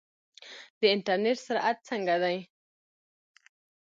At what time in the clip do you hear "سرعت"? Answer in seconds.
1.47-1.77